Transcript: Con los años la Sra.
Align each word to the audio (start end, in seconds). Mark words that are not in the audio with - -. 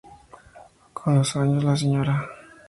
Con 0.93 1.13
los 1.13 1.35
años 1.35 1.63
la 1.63 1.75
Sra. 1.75 2.27